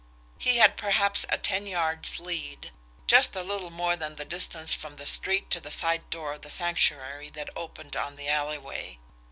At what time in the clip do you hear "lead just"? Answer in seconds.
2.19-3.35